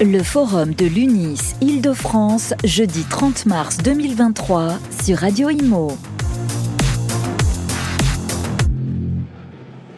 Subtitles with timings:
[0.00, 5.90] Le forum de l'UNIS Île-de-France, jeudi 30 mars 2023 sur Radio Imo.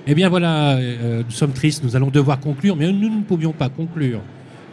[0.07, 3.53] Eh bien voilà, euh, nous sommes tristes, nous allons devoir conclure, mais nous ne pouvions
[3.53, 4.23] pas conclure,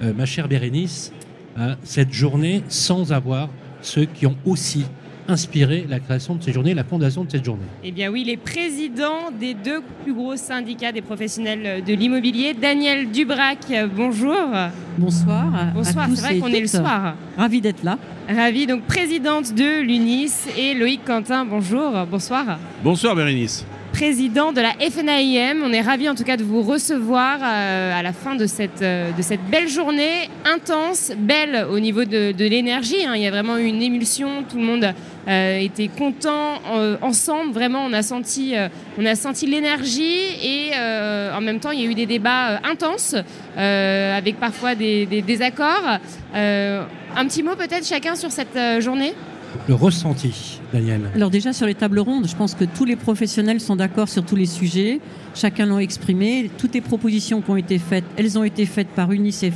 [0.02, 1.12] euh, ma chère Bérénice,
[1.60, 3.50] euh, cette journée sans avoir
[3.82, 4.86] ceux qui ont aussi
[5.28, 7.66] inspiré la création de cette journée, la fondation de cette journée.
[7.84, 13.12] Eh bien oui, les présidents des deux plus gros syndicats des professionnels de l'immobilier, Daniel
[13.12, 13.60] Dubrac,
[13.96, 14.36] bonjour.
[14.98, 15.52] Bonsoir.
[15.74, 17.16] Bonsoir, c'est vrai qu'on est le soir.
[17.38, 17.98] Ravi d'être là.
[18.28, 22.58] Ravi, donc présidente de l'UNIS et Loïc Quentin, bonjour, bonsoir.
[22.84, 23.66] Bonsoir Bérénice
[23.98, 25.64] président de la FNAIM.
[25.64, 28.84] On est ravis en tout cas de vous recevoir euh, à la fin de cette,
[28.84, 33.04] euh, de cette belle journée intense, belle au niveau de, l'énergie.
[33.08, 33.14] Hein.
[33.16, 34.94] Il y a vraiment eu une émulsion, tout le monde
[35.28, 36.62] euh, était content
[37.02, 37.54] ensemble.
[37.54, 38.54] Vraiment, on a senti
[39.48, 40.74] l'énergie et
[41.36, 43.16] en même temps, il y a eu des débats intenses
[43.56, 45.98] avec parfois des désaccords.
[46.36, 49.16] un petit mot peut-être chacun sur cette journée?
[49.68, 53.60] Le ressenti, Daniel Alors déjà sur les tables rondes, je pense que tous les professionnels
[53.60, 55.00] sont d'accord sur tous les sujets.
[55.36, 56.50] Chacun l'a exprimé.
[56.58, 59.52] Toutes les propositions qui ont été faites, elles ont été faites par UNIS et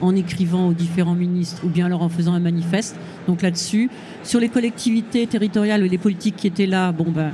[0.00, 2.96] en écrivant aux différents ministres ou bien alors en faisant un manifeste.
[3.26, 3.90] Donc là-dessus,
[4.22, 7.32] sur les collectivités territoriales et les politiques qui étaient là, bon ben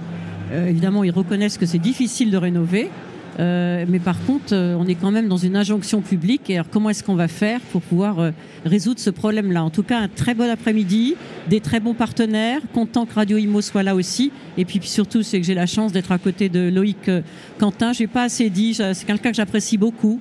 [0.53, 2.91] euh, évidemment ils reconnaissent que c'est difficile de rénover.
[3.39, 6.51] Euh, mais par contre, euh, on est quand même dans une injonction publique.
[6.51, 8.31] Et alors, comment est-ce qu'on va faire pour pouvoir euh,
[8.65, 9.63] résoudre ce problème-là?
[9.63, 11.15] En tout cas, un très bon après-midi,
[11.49, 12.61] des très bons partenaires.
[12.75, 14.33] Content que Radio Imo soit là aussi.
[14.59, 17.11] Et puis, surtout, c'est que j'ai la chance d'être à côté de Loïc
[17.59, 17.93] Quentin.
[17.93, 18.75] Je n'ai pas assez dit.
[18.75, 20.21] C'est quelqu'un que j'apprécie beaucoup.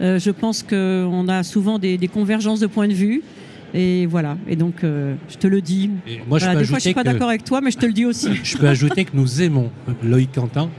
[0.00, 3.22] je pense qu'on a souvent des, convergences de points de vue.
[3.74, 4.36] Et voilà.
[4.48, 5.90] Et donc, je te le dis.
[6.28, 8.04] moi, je des fois, je suis pas d'accord avec toi, mais je te le dis
[8.04, 8.28] aussi.
[8.42, 9.70] je peux ajouter que nous aimons
[10.02, 10.70] Loïc Quentin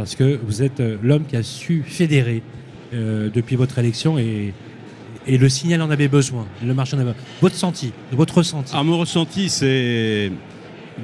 [0.00, 2.42] parce que vous êtes euh, l'homme qui a su fédérer
[2.94, 4.54] euh, depuis votre élection et,
[5.28, 7.22] le signal en avait besoin, le marché en avait besoin.
[7.42, 10.32] Votre senti, votre ressenti ah, Mon ressenti, c'est.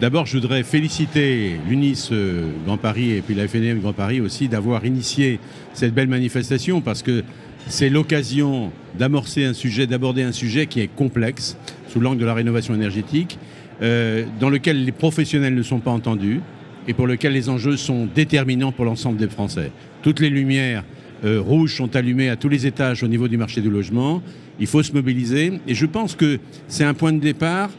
[0.00, 4.48] D'abord, je voudrais féliciter l'UNIS euh, Grand Paris et puis la FNM Grand Paris aussi
[4.48, 5.38] d'avoir initié
[5.74, 7.22] cette belle manifestation parce que
[7.68, 11.58] c'est l'occasion d'amorcer un sujet, d'aborder un sujet qui est complexe
[11.88, 13.38] sous l'angle de la rénovation énergétique,
[13.80, 16.40] dans lequel les professionnels ne sont pas entendus,
[16.88, 19.72] et pour lequel les enjeux sont déterminants pour l'ensemble des Français.
[20.02, 20.84] Toutes les lumières
[21.24, 24.22] euh, rouges sont allumées à tous les étages au niveau du marché du logement.
[24.60, 26.38] Il faut se mobiliser et je pense que
[26.68, 27.70] c'est un point de départ,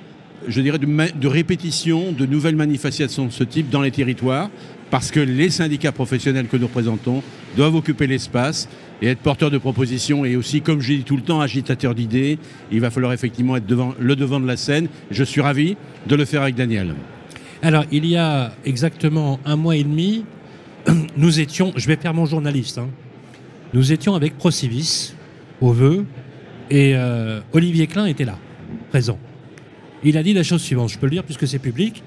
[0.48, 4.50] je dirais, de, répétition de nouvelles manifestations de ce type dans les territoires
[4.90, 7.22] parce que les syndicats professionnels que nous représentons
[7.56, 8.70] doivent occuper l'espace
[9.02, 12.40] et être porteurs de propositions et aussi, comme je dis tout le temps, agitateurs d'idées.
[12.72, 14.88] Il va falloir effectivement être devant, le devant de la scène.
[15.12, 15.76] Je suis ravi
[16.08, 16.96] de le faire avec Daniel.
[17.64, 20.26] Alors, il y a exactement un mois et demi,
[21.18, 22.90] nous étions, je vais faire mon journaliste, hein.
[23.74, 25.16] nous étions avec Procivis
[25.60, 26.06] au vœu
[26.70, 28.38] et euh, Olivier Klein était là,
[28.90, 29.18] présent.
[30.04, 32.04] Il a dit la chose suivante, je peux le dire puisque c'est public.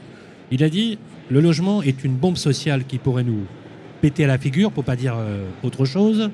[0.52, 0.98] Il a dit
[1.30, 3.44] le logement est une bombe sociale qui pourrait nous
[4.00, 6.30] péter à la figure, pour pas dire euh, autre chose,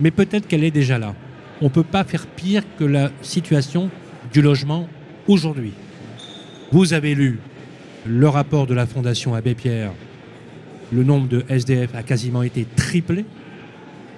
[0.00, 1.14] mais peut-être qu'elle est déjà là.
[1.60, 3.90] On ne peut pas faire pire que la situation
[4.32, 4.88] du logement
[5.26, 5.72] aujourd'hui.
[6.70, 7.40] Vous avez lu
[8.06, 9.92] le rapport de la Fondation Abbé Pierre,
[10.92, 13.24] le nombre de SDF a quasiment été triplé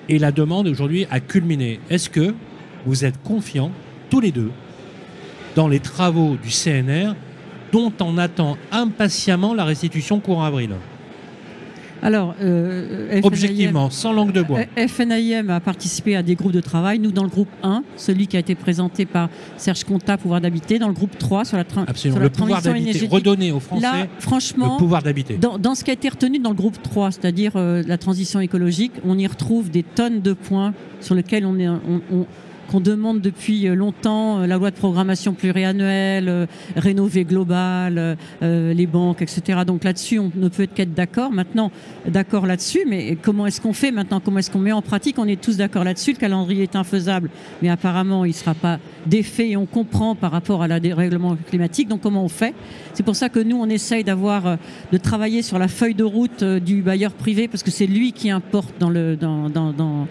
[0.08, 1.80] et la demande aujourd'hui a culminé.
[1.90, 2.34] Est-ce que
[2.86, 3.72] vous êtes confiants,
[4.08, 4.50] tous les deux,
[5.56, 7.14] dans les travaux du CNR
[7.72, 10.70] dont on attend impatiemment la restitution courant avril?
[12.02, 14.60] Alors, euh, objectivement, sans langue de bois.
[14.78, 16.98] Euh, FNIM a participé à des groupes de travail.
[16.98, 20.78] Nous, dans le groupe 1, celui qui a été présenté par Serge Conta, pouvoir d'habiter.
[20.78, 22.20] Dans le groupe 3, sur la, Absolument.
[22.20, 23.06] le pouvoir d'habiter.
[23.06, 25.38] Redonner aux Français Là, franchement, le pouvoir d'habiter.
[25.38, 28.92] Dans, ce qui a été retenu dans le groupe 3, c'est-à-dire euh, la transition écologique,
[29.04, 32.26] on y retrouve des tonnes de points sur lesquels on est, on,
[32.70, 38.86] qu'on demande depuis euh, longtemps, euh, la loi de programmation pluriannuelle, euh, rénover global, les
[38.86, 39.60] banques, etc.
[39.66, 41.32] Donc là-dessus, on ne peut qu'être d'accord.
[41.32, 41.72] Maintenant,
[42.06, 44.20] d'accord là-dessus, mais comment est-ce qu'on fait maintenant?
[44.20, 45.18] Comment est-ce qu'on met en pratique?
[45.18, 46.12] On est tous d'accord là-dessus.
[46.12, 47.30] Le calendrier est infaisable,
[47.60, 51.36] mais apparemment, il ne sera pas défait et on comprend par rapport à la dérèglement
[51.48, 51.88] climatique.
[51.88, 52.54] Donc comment on fait?
[52.94, 54.58] C'est pour ça que nous, on essaye d'avoir,
[54.92, 58.30] de travailler sur la feuille de route du bailleur privé parce que c'est lui qui
[58.30, 60.06] importe dans le dans, dans, dans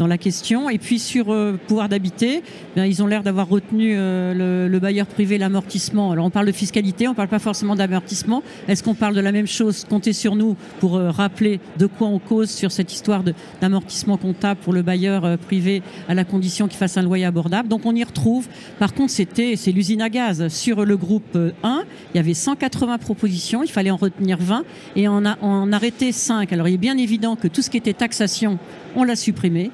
[0.00, 0.70] dans la question.
[0.70, 2.42] Et puis sur euh, pouvoir d'habiter,
[2.74, 6.10] ben, ils ont l'air d'avoir retenu euh, le, bailleur privé, l'amortissement.
[6.10, 8.42] Alors on parle de fiscalité, on ne parle pas forcément d'amortissement.
[8.66, 12.08] Est-ce qu'on parle de la même chose Comptez sur nous pour euh, rappeler de quoi
[12.08, 13.22] on cause sur cette histoire
[13.60, 17.68] d'amortissement comptable pour le bailleur privé à la condition qu'il fasse un loyer abordable?
[17.68, 18.48] Donc on y retrouve.
[18.78, 20.48] Par contre, c'était c'est l'usine à gaz.
[20.48, 24.64] Sur le groupe 1, il y avait 180 propositions, il fallait en retenir 20
[24.96, 26.50] et on a en arrêté 5.
[26.54, 28.58] Alors il est bien évident que tout ce qui était taxation,
[28.96, 29.70] on l'a supprimé.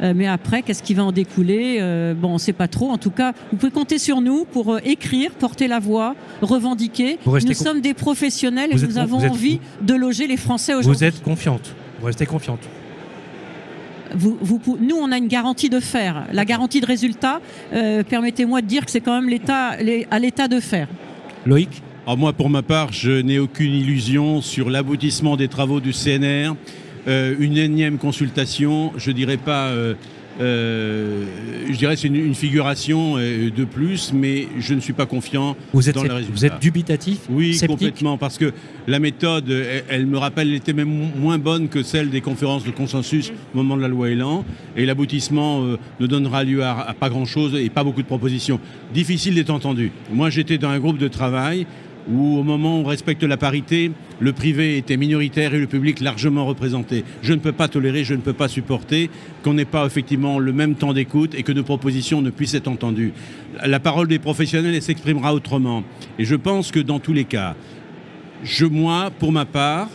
[0.00, 2.90] Euh, mais après, qu'est-ce qui va en découler euh, Bon, on ne sait pas trop.
[2.90, 7.18] En tout cas, vous pouvez compter sur nous pour euh, écrire, porter la voix, revendiquer.
[7.24, 9.60] Vous restez Nous con- sommes des professionnels Vous et nous con- avons vous êtes- envie
[9.82, 11.06] de loger les Français Vous aujourd'hui.
[11.06, 11.74] êtes confiante.
[12.00, 12.60] Vous restez confiante.
[14.14, 16.26] Vous- vous nous, on a une garantie de faire.
[16.32, 17.40] La garantie de résultat,
[17.74, 20.88] euh, permettez-moi de dire que c'est quand même l'État, les- à l'État de faire.
[21.44, 25.92] Loïc Alors moi, pour ma part, je n'ai aucune illusion sur l'aboutissement des travaux du
[25.92, 26.54] CNR.
[27.08, 29.94] Euh, une énième consultation, je dirais pas, euh,
[30.40, 31.24] euh,
[31.70, 35.56] je dirais c'est une, une figuration euh, de plus, mais je ne suis pas confiant
[35.72, 36.46] vous êtes, dans le vous résultat.
[36.46, 37.70] êtes dubitatif Oui, sceptique?
[37.78, 38.52] complètement, parce que
[38.86, 42.64] la méthode, elle, elle me rappelle, elle était même moins bonne que celle des conférences
[42.64, 44.44] de consensus au moment de la loi Elan,
[44.76, 48.60] et l'aboutissement euh, ne donnera lieu à, à pas grand-chose et pas beaucoup de propositions.
[48.92, 49.92] Difficile d'être entendu.
[50.12, 51.66] Moi, j'étais dans un groupe de travail
[52.10, 56.00] où, au moment où on respecte la parité, le privé était minoritaire et le public
[56.00, 57.04] largement représenté.
[57.22, 59.10] Je ne peux pas tolérer, je ne peux pas supporter
[59.42, 62.68] qu'on n'ait pas effectivement le même temps d'écoute et que nos propositions ne puissent être
[62.68, 63.12] entendues.
[63.64, 65.84] La parole des professionnels s'exprimera autrement.
[66.18, 67.54] Et je pense que dans tous les cas,
[68.42, 69.88] je, moi, pour ma part,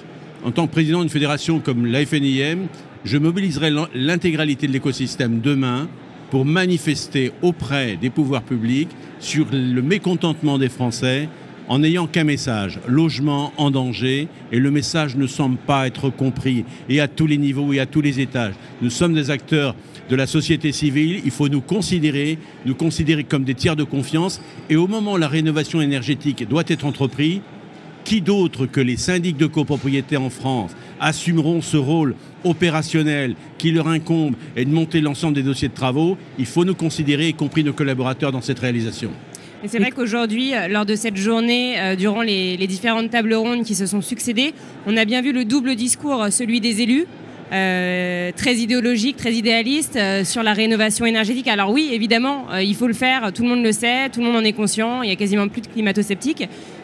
[0.44, 2.68] en tant que président d'une fédération comme la FNIM,
[3.06, 5.88] je mobiliserai l'intégralité de l'écosystème demain
[6.30, 8.90] pour manifester auprès des pouvoirs publics
[9.20, 11.30] sur le mécontentement des Français
[11.68, 16.66] en n'ayant qu'un message, logement en danger, et le message ne semble pas être compris,
[16.90, 18.54] et à tous les niveaux et à tous les étages.
[18.82, 19.76] Nous sommes des acteurs
[20.10, 24.42] de la société civile, il faut nous considérer, nous considérer comme des tiers de confiance,
[24.70, 27.42] et au moment où la rénovation énergétique doit être entreprise,
[28.04, 33.88] qui d'autre que les syndics de copropriété en France assumeront ce rôle opérationnel qui leur
[33.88, 36.18] incombe et de monter l'ensemble des dossiers de travaux?
[36.38, 39.12] Il faut nous considérer, y compris nos collaborateurs, dans cette réalisation.
[39.66, 43.64] C'est vrai qu'aujourd'hui, euh, lors de cette journée, euh, durant les, les différentes tables rondes
[43.64, 44.54] qui se sont succédées,
[44.88, 47.06] on a bien vu le double discours, euh, celui des élus,
[47.54, 51.48] euh, très idéologique, très idéaliste, euh, sur la rénovation énergétique.
[51.48, 54.36] Alors oui, évidemment, il faut le faire, tout le monde le sait, tout le monde
[54.36, 56.42] en est conscient, il y a quasiment plus de climato-sceptiques.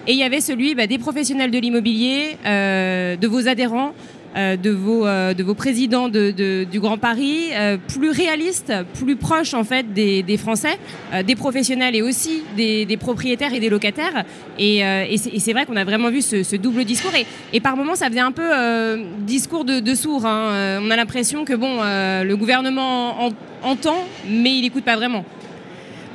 [0.08, 3.94] Et il y avait celui bah, des professionnels de l'immobilier, de vos adhérents,
[4.36, 9.54] de, vos, euh, de vos présidents de, du Grand Paris, euh, plus réaliste, plus proche
[9.54, 10.78] en fait des, des Français,
[11.14, 14.24] euh, des professionnels et aussi des, des propriétaires et des locataires.
[14.58, 17.14] Et, euh, et c'est vrai qu'on a vraiment vu ce, double discours.
[17.16, 20.26] Et, et par moments, ça faisait un peu euh, discours de, de sourds.
[20.26, 20.50] hein.
[20.52, 23.31] Euh, On a l'impression que bon, euh, le gouvernement en-
[23.64, 25.26] entend, mais il n'écoute pas vraiment.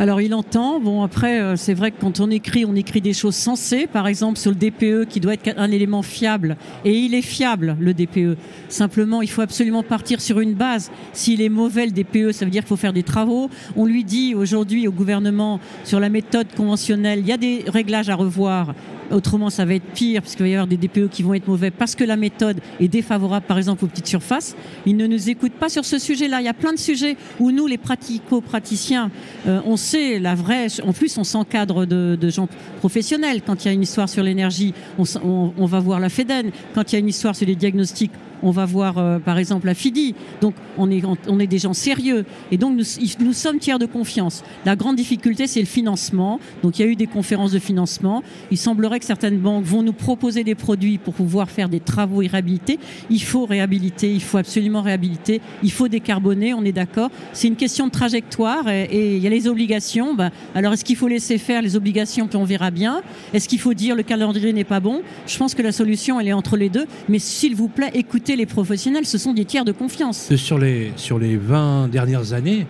[0.01, 0.81] Alors il entend.
[0.81, 3.87] Bon après, euh, c'est vrai que quand on écrit, on écrit des choses sensées.
[3.87, 6.57] Par exemple sur le DPE qui doit être un élément fiable.
[6.85, 8.37] Et il est fiable le DPE.
[8.69, 10.91] Simplement, il faut absolument partir sur une base.
[11.13, 13.51] S'il est mauvais le DPE, ça veut dire qu'il faut faire des travaux.
[13.77, 18.09] On lui dit aujourd'hui au gouvernement sur la méthode conventionnelle, il y a des réglages
[18.09, 18.75] à revoir.
[19.11, 21.47] Autrement, ça va être pire parce qu'il va y avoir des DPE qui vont être
[21.47, 24.57] mauvais parce que la méthode est défavorable, par exemple, aux petites surfaces.
[24.87, 26.41] Ils ne nous écoutent pas sur ce sujet-là.
[26.41, 29.11] Il y a plein de sujets où nous, les pratico-praticiens,
[29.47, 30.67] euh, on sait la vraie.
[30.87, 32.49] En plus, on s'encadre de, gens
[32.79, 33.43] professionnels.
[33.47, 36.51] Quand il y a une histoire sur l'énergie, on- on va voir la FEDEN.
[36.75, 38.11] Quand il y a une histoire sur les diagnostics,
[38.45, 40.15] on va voir euh, par exemple la FIDI.
[40.41, 42.25] Donc on est, des gens sérieux.
[42.53, 44.45] Et donc nous, sommes tiers de confiance.
[44.65, 46.39] La grande difficulté, c'est le financement.
[46.63, 48.23] Donc il y a eu des conférences de financement.
[48.51, 52.23] Il semblerait que certaines banques vont nous proposer des produits pour pouvoir faire des travaux
[52.23, 52.79] et réhabiliter.
[53.11, 57.11] Il faut réhabiliter, il faut absolument réhabiliter, il faut décarboner, on est d'accord.
[57.33, 60.15] C'est une question de trajectoire et, il y a les obligations.
[60.15, 63.01] Ben, alors est-ce qu'il faut laisser faire les obligations puis on verra bien
[63.33, 65.03] Est-ce qu'il faut dire le calendrier n'est pas bon?
[65.27, 66.87] Je pense que la solution, elle est entre les deux.
[67.09, 70.35] Mais s'il vous plaît, écoutez les professionnels, ce sont des tiers de confiance.
[70.37, 72.67] sur les, sur les 20 dernières années,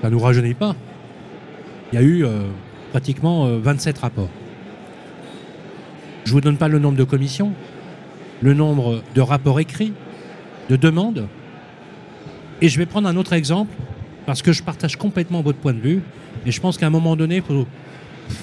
[0.00, 0.74] ça ne nous rajeunit pas.
[1.92, 2.42] Il y a eu euh,
[2.90, 4.28] pratiquement euh, 27 rapports.
[6.24, 7.52] Je ne vous donne pas le nombre de commissions,
[8.40, 9.92] le nombre de rapports écrits,
[10.68, 11.26] de demandes.
[12.60, 13.74] Et je vais prendre un autre exemple,
[14.24, 16.02] parce que je partage complètement votre point de vue.
[16.46, 17.66] Et je pense qu'à un moment donné, il faut,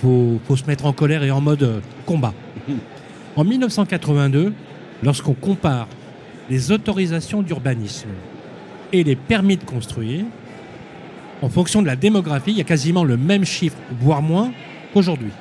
[0.02, 2.34] faut- faut se mettre en colère et en mode euh, combat.
[3.36, 4.52] En 1982,
[5.04, 5.88] lorsqu'on compare
[6.50, 8.10] les autorisations d'urbanisme
[8.92, 10.26] et les permis de construire,
[11.42, 14.52] en fonction de la démographie, il y a quasiment le même chiffre, voire moins,
[14.94, 15.32] qu'aujourd'hui.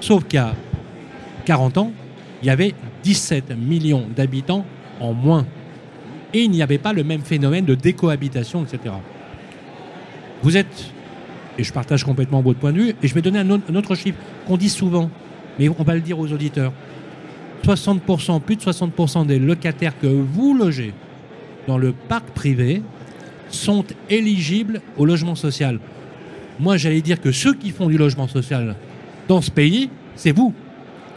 [0.00, 0.54] Sauf qu'il y a
[1.44, 1.92] 40 ans,
[2.42, 4.64] il y avait 17 millions d'habitants
[5.00, 5.46] en moins.
[6.34, 8.94] Et il n'y avait pas le même phénomène de décohabitation, etc.
[10.42, 10.90] Vous êtes,
[11.58, 14.18] et je partage complètement votre point de vue, et je vais donner un autre chiffre
[14.46, 15.10] qu'on dit souvent,
[15.58, 16.72] mais on va le dire aux auditeurs.
[17.64, 20.92] 60%, plus de 60% des locataires que vous logez
[21.68, 22.82] dans le parc privé
[23.48, 25.78] sont éligibles au logement social.
[26.58, 28.74] Moi, j'allais dire que ceux qui font du logement social
[29.28, 30.52] dans ce pays, c'est vous.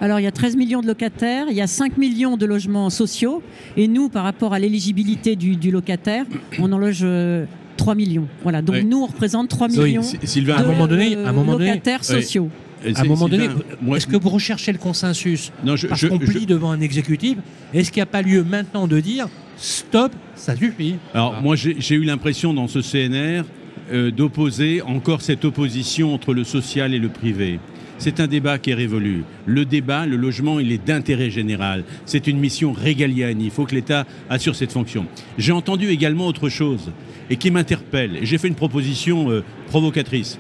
[0.02, 2.90] Alors il y a 13 millions de locataires, il y a 5 millions de logements
[2.90, 3.42] sociaux,
[3.78, 6.26] et nous, par rapport à l'éligibilité du, du locataire,
[6.60, 7.46] on en loge euh,
[7.78, 8.28] 3 millions.
[8.44, 8.86] Voilà, donc Oui.
[8.86, 11.32] nous, on représente 3 Oui, millions S- Sylvain, À un de moment donné- à un
[11.32, 12.50] moment donné- locataires sociaux.
[12.52, 12.65] euh,
[12.96, 13.50] À un moment donné,
[13.96, 17.38] est-ce que vous recherchez le consensus non, je- Parce qu'on je- plie devant un exécutif.
[17.74, 19.28] Est-ce qu'il n'y a pas lieu maintenant de dire
[19.58, 20.96] stop, ça suffit?
[21.14, 21.42] Alors Voilà.
[21.44, 23.44] moi j'ai eu l'impression dans ce CNR
[23.92, 27.60] euh, d'opposer encore cette opposition entre le social et le privé.
[27.98, 29.24] C'est un débat qui est révolu.
[29.46, 31.86] Le débat, le logement, il est d'intérêt général.
[32.06, 33.40] C'est une mission régalienne.
[33.42, 35.06] Il faut que l'État assure cette fonction.
[35.38, 36.92] J'ai entendu également autre chose
[37.30, 38.18] et qui m'interpelle.
[38.24, 40.38] J'ai fait une proposition euh, provocatrice.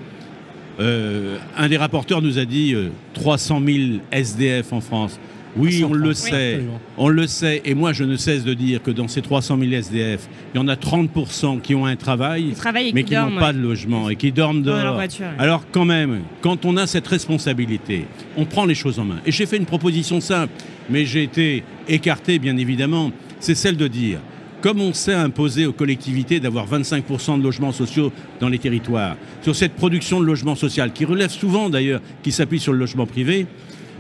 [0.79, 3.77] Euh, un des rapporteurs nous a dit euh, 300 000
[4.11, 5.19] SDF en France.
[5.57, 6.51] Oui, Ah, on le oui, sait.
[6.55, 6.79] absolument.
[6.97, 9.71] On le sait, et moi je ne cesse de dire que dans ces 300 000
[9.71, 12.53] SDF, il y en a 30% qui ont un travail,
[12.93, 14.93] mais qui qui n'ont pas de logement et qui dorment Dans leur dehors.
[14.95, 15.27] voiture.
[15.37, 18.05] Alors quand même, quand on a cette responsabilité,
[18.35, 19.21] on prend les choses en main.
[19.25, 20.51] Et j'ai fait une proposition simple,
[20.89, 24.19] mais j'ai été écarté bien évidemment, c'est celle de dire,
[24.65, 29.55] comme on sait imposer aux collectivités d'avoir 25% de logements sociaux dans les territoires, sur
[29.55, 33.45] cette production de logement social, qui relève souvent d'ailleurs, qui s'appuie sur le logement privé,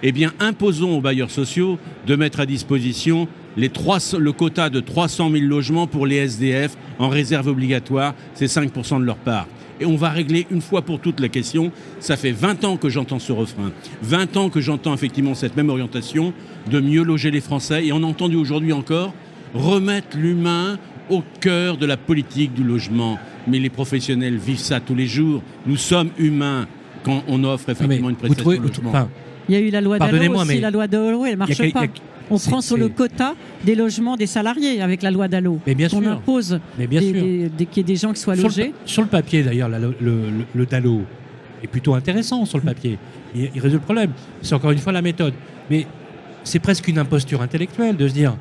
[0.01, 4.79] eh bien, imposons aux bailleurs sociaux de mettre à disposition les 300 le quota de
[4.79, 9.45] 300 000 logements pour les SDF en réserve obligatoire, c'est 5% de leur part.
[9.79, 11.71] Et on va régler une fois pour toutes la question.
[11.99, 15.69] Ça fait 20 ans que j'entends ce refrain, 20 ans que j'entends effectivement cette même
[15.69, 16.33] orientation
[16.71, 17.85] de mieux loger les Français.
[17.85, 19.13] Et on a entendu aujourd'hui encore
[19.55, 20.77] remettre l'humain
[21.09, 23.17] au cœur de la politique du logement.
[23.47, 25.41] Mais les professionnels vivent ça tous les jours.
[25.65, 26.67] Nous sommes humains
[27.03, 28.89] quand on offre effectivement une prestation trouvez- de logement.
[28.89, 29.09] enfin,
[29.47, 31.71] Il y a eu la loi Dallot aussi, mais la loi Dallot, elle a marche
[31.71, 31.81] pas.
[31.83, 31.87] a-
[32.31, 35.59] On prend sur le quota des logements des salariés avec la loi Dallot.
[35.67, 36.11] Mais bien on sûr.
[36.11, 38.69] impose qu'il y ait des gens qui soient Sur le, logés.
[38.71, 40.21] pa- sur le papier, d'ailleurs, le, le,
[40.55, 41.01] le Dalo
[41.63, 42.97] est plutôt intéressant sur le papier.
[43.35, 44.09] Il, il résout le problème.
[44.41, 45.35] C'est encore une fois la méthode.
[45.69, 45.85] Mais
[46.43, 48.35] c'est presque une imposture intellectuelle de se dire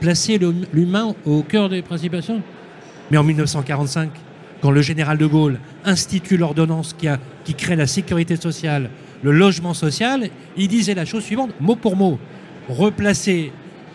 [0.00, 0.38] placer
[0.72, 2.42] l'humain au cœur des préoccupations.
[3.10, 4.10] Mais en 1945,
[4.60, 8.90] quand le général de Gaulle institue l'ordonnance qui, a- qui crée la sécurité sociale,
[9.22, 12.18] le logement social, il disait la chose suivante, mot pour mot,
[12.68, 13.50] replacer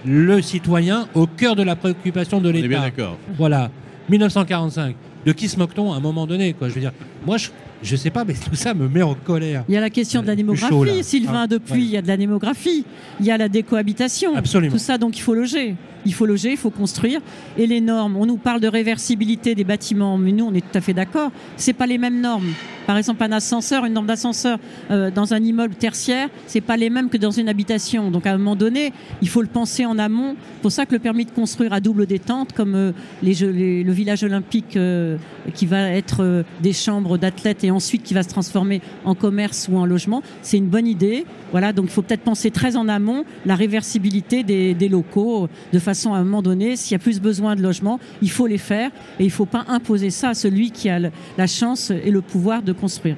[0.06, 2.82] le citoyen au cœur de la préoccupation de On est bien l'État.
[2.82, 3.18] d'accord.
[3.38, 3.72] Voilà,
[4.10, 4.96] 1945.
[5.26, 6.92] De qui se moque-t-on à un moment donné quoi Je veux dire,
[7.26, 7.48] moi, je,
[7.82, 9.64] je sais pas, mais tout ça me met en colère.
[9.70, 10.86] Il y a la question de la Euh, plus démographie, chaud.
[11.04, 11.80] Sylvain, Ah, depuis, ouais.
[11.80, 12.84] il y a de la démographie,
[13.22, 14.36] il y a la décohabitation.
[14.36, 14.74] Absolument.
[14.74, 15.76] Tout ça, donc il faut loger.
[16.06, 17.22] Il faut loger, il faut construire.
[17.58, 20.78] Et les normes, on nous parle de réversibilité des bâtiments, mais nous, on est tout
[20.78, 21.32] à fait d'accord.
[21.58, 22.54] C'est pas les mêmes normes.
[22.86, 24.60] Par exemple, un ascenseur, une norme d'ascenseur
[24.92, 28.12] euh, dans un immeuble tertiaire, c'est pas les mêmes que dans une habitation.
[28.12, 28.92] Donc à un moment donné,
[29.22, 30.36] il faut le penser en amont.
[30.56, 32.92] C'est pour ça que le permis de construire à double détente, comme euh,
[33.22, 35.18] le village olympique euh,
[35.54, 39.78] qui va être des chambres d'athlètes et ensuite qui va se transformer en commerce ou
[39.78, 41.26] en logement, c'est une bonne idée.
[41.52, 45.48] Voilà, donc il faut peut-être penser très en amont la réversibilité des, locaux,
[46.14, 48.90] à un moment donné, s'il y a plus besoin de logements, il faut les faire
[49.20, 52.12] et il ne faut pas imposer ça à celui qui a le- la chance et
[52.12, 53.16] le pouvoir de construire.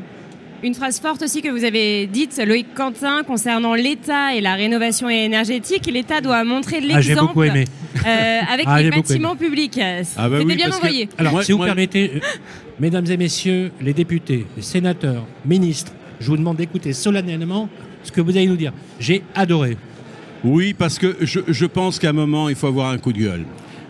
[0.64, 5.08] Une phrase forte aussi que vous avez dite, Loïc Quentin, concernant l'État et la rénovation
[5.10, 5.86] énergétique.
[5.92, 7.66] L'État doit montrer de Ah, l'exemple beaucoup aimé.
[8.06, 9.80] euh, avec Ah, les bâtiments publics.
[9.80, 11.10] Ah bah C'était oui, bien que- envoyé.
[11.18, 12.20] Alors, Moi- si vous moi- permettez, euh,
[12.80, 17.70] mesdames et messieurs, les députés, les sénateurs, ministres, je vous demande d'écouter solennellement
[18.04, 18.74] ce que vous allez nous dire.
[19.00, 19.78] J'ai adoré.
[20.44, 23.46] Oui, parce que je, pense qu'à un moment, il faut avoir un coup de gueule.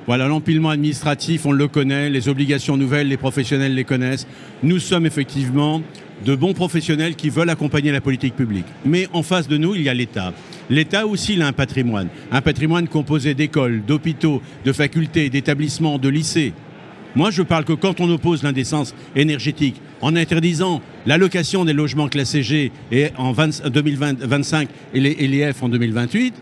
[0.08, 4.28] Voilà, l'empilement administratif, on le connaît, les obligations nouvelles, les professionnels les connaissent.
[4.62, 5.82] Nous sommes effectivement
[6.24, 8.66] de bons professionnels qui veulent accompagner la politique publique.
[8.86, 10.34] Mais en face de nous, il y a l'État.
[10.70, 12.08] L'État aussi, a un patrimoine.
[12.32, 16.54] Un patrimoine composé d'écoles, d'hôpitaux, de facultés, d'établissements, de lycées.
[17.16, 22.44] Moi, je parle que quand on oppose l'indécence énergétique en interdisant l'allocation des logements classés
[22.44, 26.34] G et en 20 2025 et les, et les F en 2028,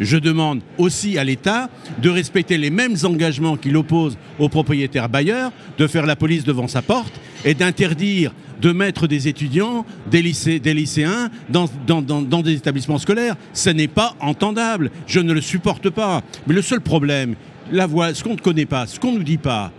[0.00, 1.68] je demande aussi à l'État
[2.00, 6.66] de respecter les mêmes engagements qu'il oppose aux propriétaires bailleurs, de faire la police devant
[6.66, 7.12] sa porte
[7.44, 13.36] et d'interdire de mettre des étudiants, des, lycéens dans des établissements scolaires.
[13.52, 14.90] Ce n'est pas entendable.
[15.06, 16.22] Je ne le supporte pas.
[16.46, 17.34] Mais le seul problème,
[17.72, 19.72] la voie, ce qu'on ne connaît pas, ce qu'on ne nous dit pas,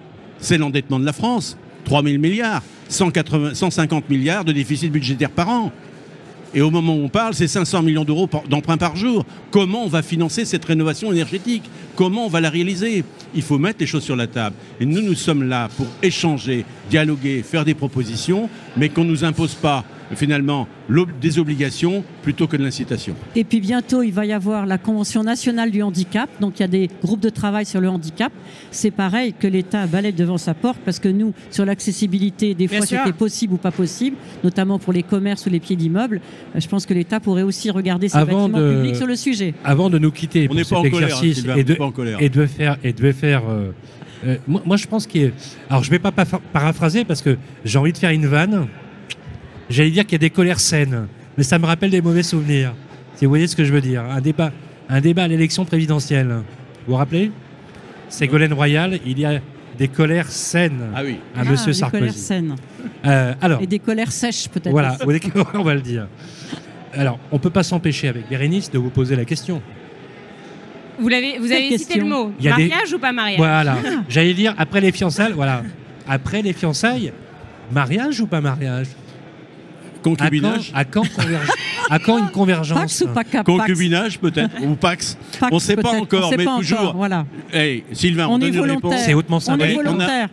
[0.43, 1.57] c'est l'endettement de la France.
[1.85, 5.71] 3 000 milliards, 180 150 milliards de déficit budgétaire par an.
[6.55, 9.25] Et au moment où on parle, c'est 500 millions d'euros d'emprunt par jour.
[9.49, 11.63] Comment on va financer cette rénovation énergétique?
[11.95, 13.03] Comment on va la réaliser?
[13.33, 14.55] Il faut mettre les choses sur la table.
[14.79, 19.23] Et nous, nous sommes là pour échanger, dialoguer, faire des propositions, mais qu'on ne nous
[19.23, 19.83] impose pas
[20.15, 20.67] finalement
[21.21, 23.15] des obligations plutôt que de l'incitation.
[23.35, 26.29] Et puis bientôt, il va y avoir la Convention nationale du handicap.
[26.41, 28.31] Donc il y a des groupes de travail sur le handicap.
[28.71, 32.77] C'est pareil que l'État balaye devant sa porte parce que nous, sur l'accessibilité, des Bien
[32.79, 36.21] fois c'était possible ou pas possible, notamment pour les commerces ou les pieds d'immeubles.
[36.55, 39.15] Euh, Je pense que l'État pourrait aussi regarder ses Avant bâtiments de- publics sur le
[39.15, 39.53] sujet.
[39.63, 41.59] Avant de nous quitter On pour n'est cet pas en colère, hein, exercice Sylvain, et,
[41.61, 42.17] on de, n'est pas en colère.
[42.21, 43.43] et de faire et de faire.
[43.49, 43.71] euh,
[44.25, 45.29] euh, moi, moi, je pense qu'il y a-
[45.69, 48.67] Alors, je vais pas pa- paraphraser parce que j'ai envie de faire une vanne.
[49.73, 52.73] J'allais dire qu'il y a des colères saines, mais ça me rappelle des mauvais souvenirs.
[53.15, 54.51] Si vous voyez ce que je veux dire, un débat,
[54.89, 56.27] un débat à l'élection présidentielle.
[56.85, 57.31] Vous vous rappelez?
[58.09, 59.39] Ségolène Royal, il y a
[59.77, 61.17] des colères saines Ah oui.
[61.35, 62.19] à Ah, Monsieur des colères Sarkozy.
[62.19, 62.55] saines.
[63.05, 64.69] Euh, alors, Et des colères sèches peut-être.
[64.71, 64.95] voilà,
[65.55, 66.07] on va le dire.
[66.93, 69.61] Alors, on peut pas s'empêcher avec Bérénice de vous poser la question.
[70.99, 72.31] Vous, l'avez, vous avez cité le mot.
[72.39, 73.39] Il y a des- Mariage ou pas mariage?
[73.39, 73.77] Voilà.
[74.07, 75.63] J'allais dire après les fiançailles, voilà.
[76.07, 77.11] Après les fiançailles,
[77.71, 78.87] mariage ou pas mariage?
[80.03, 81.51] À quand, Concubinage à quand, converge-
[81.89, 85.17] à quand une convergence Pax ou pas cap Concubinage peut-être Ou Pax
[85.51, 86.93] On ne sait pas encore, mais toujours.
[86.95, 87.25] Voilà.
[87.51, 88.95] Hey, Sylvain, on, On est donne une réponse.
[89.05, 89.79] C'est hautement symbolique.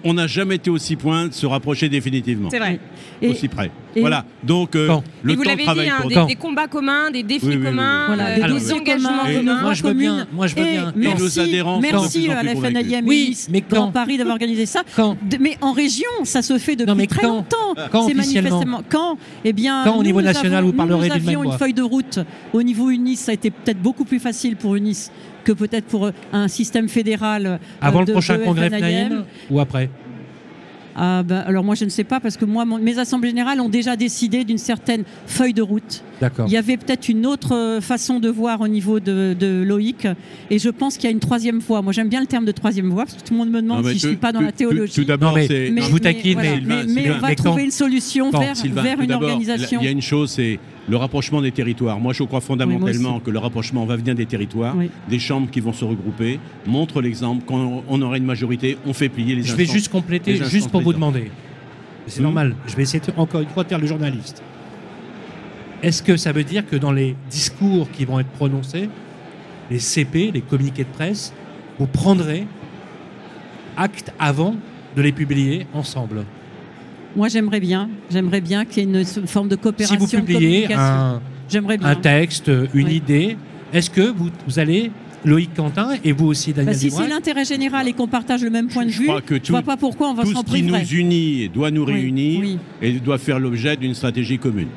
[0.04, 2.48] on n'a jamais été aussi point de se rapprocher définitivement.
[2.50, 2.78] C'est vrai.
[3.22, 3.70] Et, Aussi près.
[3.94, 4.24] et- voilà.
[4.42, 6.34] Donc, euh, Quand le Et vous temps l'avez travaille dit, hein, pour des, Quand des
[6.36, 7.68] combats communs, des défis Oui, oui, oui, oui.
[7.68, 9.60] communs, Voilà, euh, des alors, des dossiers engagements communs, Et- des communs.
[9.62, 10.72] Moi, je veux bien, moi, je veux bien.
[10.72, 12.54] Et nos merci, adhérents merci à la.
[12.56, 14.82] FNAIM Oui, mais Grand quand Paris d'avoir organisé ça.
[14.96, 17.74] Quand De- mais en région, ça se fait depuis Non, mais très quand longtemps.
[17.92, 19.18] Quand officiellement manifestement quand?
[19.44, 21.52] Eh bien, Quand au nous, niveau nous national, avons- vous parlerez nous d'une avions même
[21.52, 22.18] une feuille de route
[22.52, 23.16] au niveau UNIS.
[23.16, 25.10] Ça a été peut-être beaucoup plus facile pour UNIS
[25.44, 27.46] que peut-être pour euh, un système fédéral.
[27.46, 28.68] euh, Avant de- le prochain de congrès.
[28.68, 29.90] FNAIM ou après
[30.96, 33.60] Ah, ben, alors moi je ne sais pas parce que moi mon- mes assemblées générales
[33.60, 36.02] ont déjà décidé d'une certaine feuille de route.
[36.46, 40.06] Il y avait peut-être une autre euh, façon de voir au niveau de, de Loïc
[40.50, 41.80] et je pense qu'il y a une troisième voie.
[41.82, 43.86] Moi j'aime bien le terme de troisième voie parce que tout le monde me demande
[43.86, 44.92] si je tout- suis pas dans tout- la théologie.
[44.94, 45.66] Tout, d'abord, mais- c'est.
[45.74, 46.50] je vous taquine, voilà.
[46.56, 48.96] mais- mais, Sylvain, mais on va mais quand- trouver une solution quand, vers, Sylvain, vers
[48.98, 49.80] tout une organisation.
[49.80, 50.58] Il y a une chose, c'est
[50.88, 51.98] le rapprochement des territoires.
[52.00, 54.90] Moi, je crois fondamentalement que le rapprochement va venir des territoires, Oui.
[55.08, 57.44] des chambres qui vont se regrouper, montre l'exemple.
[57.46, 60.80] Quand on- aura une majorité, on fait plier les Je vais juste compléter, juste pour
[60.82, 61.30] vous demander.
[62.06, 62.24] C'est Mhm.
[62.24, 62.56] normal.
[62.66, 64.42] Je vais essayer encore une fois de faire le journaliste.
[65.82, 68.88] Est-ce que ça veut dire que dans les discours qui vont être prononcés,
[69.70, 71.32] les CP, les communiqués de presse,
[71.78, 72.46] vous prendrez
[73.76, 74.56] acte avant
[74.96, 76.24] de les publier ensemble?
[77.16, 79.96] Moi j'aimerais bien, j'aimerais bien qu'il y ait une forme de Si coopération.
[79.98, 80.78] vous de publiez communication.
[80.80, 81.88] un, j'aimerais bien.
[81.88, 82.94] un texte, une Oui.
[82.96, 83.36] idée,
[83.72, 84.92] est-ce que vous, vous allez,
[85.24, 88.42] Loïc Quentin et vous aussi, Bah, Daniel si Dubrac, c'est l'intérêt général et qu'on partage
[88.42, 90.22] le même point de Je vue, crois que je tout- vois pas pourquoi on va
[90.22, 90.96] Tout s'en ce qui nous priver.
[90.96, 92.58] unit doit nous Oui, réunir oui.
[92.80, 94.68] et doit faire l'objet d'une stratégie commune.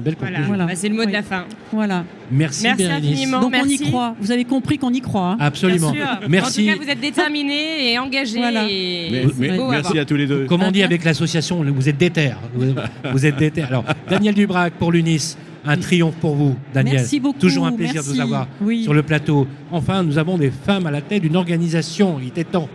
[0.00, 0.46] Belle Voilà, conclusion.
[0.48, 0.66] Voilà.
[0.66, 1.44] Bah, c'est le mot de la fin.
[1.72, 2.04] Voilà.
[2.30, 3.10] Merci, Merci Bérénice.
[3.12, 3.40] infiniment.
[3.40, 4.14] Donc on y croit.
[4.20, 5.30] Vous avez compris qu'on y croit.
[5.32, 5.36] hein.
[5.40, 5.90] Absolument.
[5.92, 6.28] Bien sûr.
[6.28, 6.68] Merci.
[6.70, 8.38] En tout cas, vous êtes déterminés et engagés.
[8.38, 8.64] Voilà.
[8.68, 10.44] Et Mais- c'est mais- beau à merci à tous les deux.
[10.46, 12.30] Comme on dit avec l'association, vous êtes déter.
[12.54, 12.74] Vous,
[13.12, 13.62] vous êtes déter.
[13.62, 16.96] Alors, Daniel Dubrac pour l'UNIS, un triomphe pour vous, Daniel.
[16.96, 17.38] Merci beaucoup.
[17.38, 18.82] Toujours un plaisir de vous avoir Oui.
[18.84, 19.46] sur le plateau.
[19.70, 22.18] Enfin, nous avons des femmes à la tête d'une organisation.
[22.22, 22.68] Il était temps.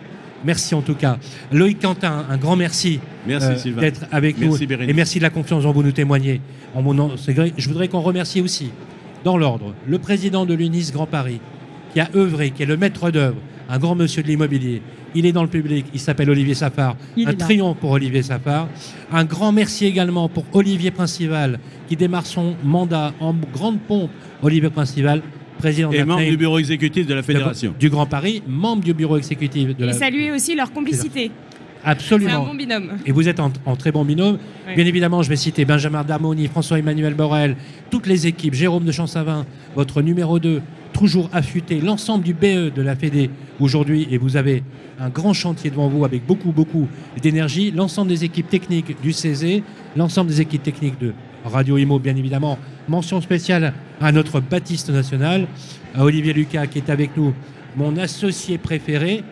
[0.43, 1.17] Merci en tout cas.
[1.51, 3.81] Loïc Quentin, un grand merci, Merci euh, Sylvain.
[3.81, 4.67] d'être avec Merci, nous.
[4.67, 4.89] Bérénice.
[4.91, 6.41] Et merci de la confiance dont vous nous témoignez.
[6.75, 8.71] En mon nom, c'est vrai, je voudrais qu'on remercie aussi,
[9.23, 11.39] dans l'ordre, le président de l'UNIS Grand Paris,
[11.93, 13.37] qui a œuvré, qui est le maître d'œuvre,
[13.69, 14.81] un grand monsieur de l'immobilier.
[15.15, 16.95] Il est dans le public, il s'appelle Olivier Safar.
[17.15, 18.67] Il un triomphe pour Olivier Safar.
[19.11, 24.09] Un grand merci également pour Olivier Principal, qui démarre son mandat en grande pompe.
[24.41, 25.21] Olivier Principal,
[25.63, 27.73] président de Et la membre du bureau exécutif de la fédération.
[27.79, 29.93] du Grand Paris, membre du bureau exécutif de Et la.
[29.93, 31.31] saluer aussi leur complicité.
[31.31, 32.45] C'est un Absolument.
[32.45, 32.91] bon binôme.
[33.05, 34.37] Et vous êtes en, en très bon binôme.
[34.75, 37.55] Bien évidemment, je vais citer Benjamin Darmoni, François-Emmanuel Borel,
[37.89, 39.45] toutes les équipes, Jérôme de Champsavin,
[39.75, 40.61] votre numéro 2,
[40.93, 44.63] toujours affûté, l'ensemble du BE de la Fédé aujourd'hui, et vous avez
[44.99, 46.87] un grand chantier devant vous avec beaucoup, beaucoup
[47.21, 49.61] d'énergie, l'ensemble des équipes techniques du CESE,
[49.97, 51.13] l'ensemble des équipes techniques de
[51.45, 52.57] Radio Imo, bien évidemment.
[52.87, 55.47] Mention spéciale à notre Baptiste national,
[55.95, 57.33] à Olivier Lucas qui est avec nous,
[57.77, 59.23] mon associé préféré.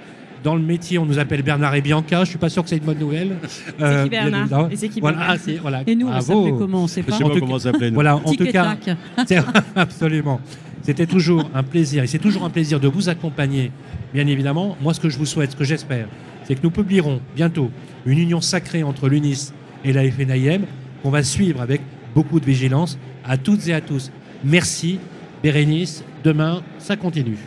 [0.43, 2.23] Dans le métier, on nous appelle Bernard et Bianca.
[2.23, 3.35] Je suis pas sûr que c'est une bonne nouvelle.
[3.81, 4.69] Euh, qui bien Bernard évidemment.
[4.69, 5.83] Et c'est qui voilà, Bernard ah, c'est- voilà.
[5.85, 7.17] Et nous, on s'appelait comment On sait Je pas.
[7.17, 7.89] sais En pas comment ça s'appelait.
[7.89, 7.95] nous.
[7.95, 8.75] Voilà, en tout cas,
[9.27, 9.39] c'est-
[9.75, 10.39] absolument.
[10.81, 13.71] C'était toujours un plaisir, et c'est toujours un plaisir de vous accompagner,
[14.15, 14.75] bien évidemment.
[14.81, 16.07] Moi, ce que je vous souhaite, ce que j'espère,
[16.43, 17.69] c'est que nous publierons bientôt
[18.07, 19.53] une union sacrée entre l'UNIS
[19.85, 20.61] et la FNIM,
[21.03, 21.81] qu'on va suivre avec
[22.15, 22.97] beaucoup de vigilance.
[23.23, 24.11] À toutes et à tous,
[24.43, 24.99] merci.
[25.43, 27.37] Bérénice, demain, ça continue.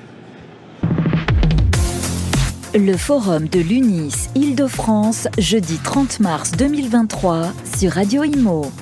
[2.75, 8.73] Le forum de l'UNIS Île-de-France, jeudi 30 mars 2023 sur Radio Imo.